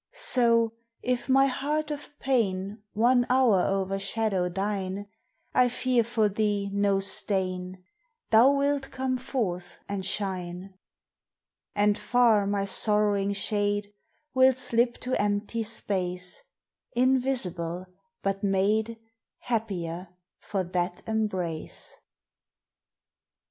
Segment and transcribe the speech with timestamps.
[0.33, 0.73] So
[1.03, 5.05] if my heart of pain One hour o'ershadow thine,
[5.53, 7.83] I fear for thee no stain,
[8.31, 10.73] Thou wilt come forth and shine:
[11.75, 13.93] And far my sorrowing shade
[14.33, 16.41] Will slip to empty space
[16.93, 17.85] Invisible,
[18.23, 18.97] but made
[19.37, 20.07] Happier
[20.39, 21.99] for that embrace.